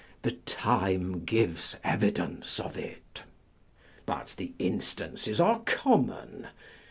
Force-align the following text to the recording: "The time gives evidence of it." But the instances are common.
"The 0.23 0.31
time 0.47 1.25
gives 1.25 1.77
evidence 1.83 2.59
of 2.59 2.75
it." 2.75 3.21
But 4.07 4.33
the 4.37 4.53
instances 4.57 5.39
are 5.39 5.59
common. 5.59 6.47